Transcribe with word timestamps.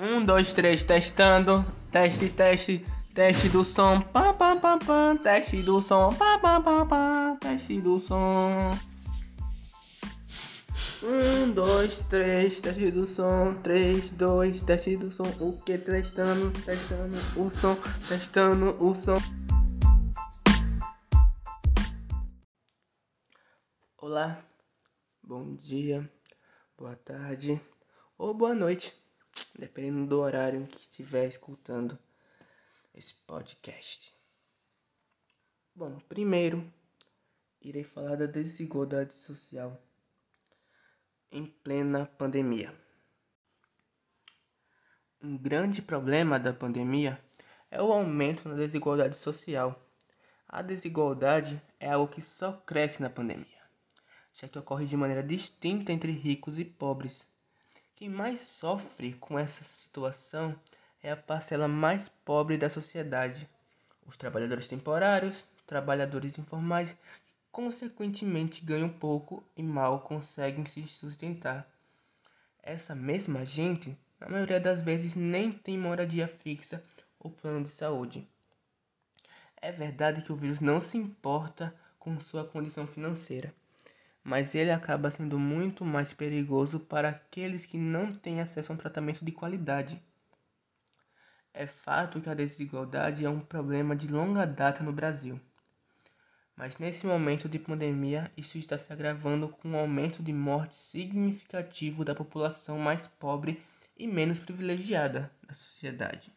Um, 0.00 0.24
dois, 0.24 0.50
três, 0.54 0.82
testando. 0.82 1.62
Teste, 1.92 2.30
teste, 2.30 2.86
teste 3.14 3.50
do 3.50 3.62
som. 3.62 4.00
Pá, 4.00 4.32
pá, 4.32 4.56
pá, 4.56 4.78
pá. 4.78 5.14
Teste 5.22 5.60
do 5.60 5.78
som. 5.82 6.10
Pá, 6.14 6.38
pá, 6.38 6.58
pá, 6.58 6.86
pá. 6.86 7.36
Teste 7.38 7.78
do 7.82 8.00
som. 8.00 8.70
Um, 11.02 11.52
dois, 11.52 11.98
três, 12.08 12.62
teste 12.62 12.90
do 12.90 13.06
som. 13.06 13.54
Três, 13.62 14.10
dois, 14.12 14.62
teste 14.62 14.96
do 14.96 15.10
som. 15.10 15.28
O 15.38 15.60
que? 15.60 15.76
Testando, 15.76 16.50
testando 16.64 17.18
o 17.36 17.50
som. 17.50 17.76
Testando 18.08 18.82
o 18.82 18.94
som. 18.94 19.18
Olá, 23.98 24.42
bom 25.22 25.54
dia, 25.56 26.10
boa 26.78 26.96
tarde 26.96 27.60
ou 28.16 28.32
boa 28.32 28.54
noite 28.54 28.99
dependendo 29.58 30.06
do 30.06 30.20
horário 30.20 30.66
que 30.66 30.78
estiver 30.78 31.28
escutando 31.28 31.98
esse 32.94 33.14
podcast. 33.26 34.14
Bom, 35.74 35.98
primeiro 36.08 36.72
irei 37.60 37.84
falar 37.84 38.16
da 38.16 38.26
desigualdade 38.26 39.12
social 39.12 39.80
em 41.30 41.46
plena 41.46 42.06
pandemia. 42.06 42.74
Um 45.22 45.36
grande 45.36 45.82
problema 45.82 46.40
da 46.40 46.52
pandemia 46.52 47.22
é 47.70 47.80
o 47.82 47.92
aumento 47.92 48.48
na 48.48 48.54
desigualdade 48.54 49.16
social. 49.16 49.86
A 50.48 50.62
desigualdade 50.62 51.62
é 51.78 51.90
algo 51.90 52.12
que 52.12 52.22
só 52.22 52.52
cresce 52.52 53.00
na 53.00 53.10
pandemia, 53.10 53.62
já 54.32 54.48
que 54.48 54.58
ocorre 54.58 54.86
de 54.86 54.96
maneira 54.96 55.22
distinta 55.22 55.92
entre 55.92 56.10
ricos 56.10 56.58
e 56.58 56.64
pobres 56.64 57.24
quem 58.00 58.08
mais 58.08 58.40
sofre 58.40 59.12
com 59.12 59.38
essa 59.38 59.62
situação 59.62 60.58
é 61.02 61.12
a 61.12 61.16
parcela 61.18 61.68
mais 61.68 62.08
pobre 62.24 62.56
da 62.56 62.70
sociedade, 62.70 63.46
os 64.06 64.16
trabalhadores 64.16 64.66
temporários, 64.66 65.46
trabalhadores 65.66 66.38
informais, 66.38 66.88
que 66.88 66.96
consequentemente 67.52 68.64
ganham 68.64 68.88
pouco 68.88 69.44
e 69.54 69.62
mal 69.62 70.00
conseguem 70.00 70.64
se 70.64 70.82
sustentar. 70.88 71.70
Essa 72.62 72.94
mesma 72.94 73.44
gente, 73.44 73.94
na 74.18 74.30
maioria 74.30 74.58
das 74.58 74.80
vezes, 74.80 75.14
nem 75.14 75.52
tem 75.52 75.76
moradia 75.76 76.26
fixa 76.26 76.82
ou 77.18 77.30
plano 77.30 77.64
de 77.64 77.70
saúde. 77.70 78.26
É 79.58 79.70
verdade 79.70 80.22
que 80.22 80.32
o 80.32 80.36
vírus 80.36 80.58
não 80.58 80.80
se 80.80 80.96
importa 80.96 81.76
com 81.98 82.18
sua 82.18 82.46
condição 82.46 82.86
financeira 82.86 83.52
mas 84.22 84.54
ele 84.54 84.70
acaba 84.70 85.10
sendo 85.10 85.38
muito 85.38 85.84
mais 85.84 86.12
perigoso 86.12 86.78
para 86.78 87.08
aqueles 87.08 87.66
que 87.66 87.78
não 87.78 88.12
têm 88.12 88.40
acesso 88.40 88.70
a 88.70 88.74
um 88.74 88.78
tratamento 88.78 89.24
de 89.24 89.32
qualidade. 89.32 90.00
É 91.52 91.66
fato 91.66 92.20
que 92.20 92.28
a 92.30 92.34
desigualdade 92.34 93.24
é 93.24 93.28
um 93.28 93.40
problema 93.40 93.96
de 93.96 94.06
longa 94.06 94.46
data 94.46 94.82
no 94.84 94.92
Brasil. 94.92 95.40
Mas 96.56 96.76
nesse 96.78 97.06
momento 97.06 97.48
de 97.48 97.58
pandemia, 97.58 98.30
isso 98.36 98.58
está 98.58 98.76
se 98.76 98.92
agravando 98.92 99.48
com 99.48 99.70
um 99.70 99.76
aumento 99.76 100.22
de 100.22 100.32
morte 100.32 100.76
significativo 100.76 102.04
da 102.04 102.14
população 102.14 102.78
mais 102.78 103.06
pobre 103.18 103.62
e 103.96 104.06
menos 104.06 104.38
privilegiada 104.38 105.30
da 105.46 105.54
sociedade. 105.54 106.32